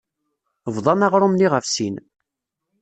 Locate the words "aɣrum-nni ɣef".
1.07-1.65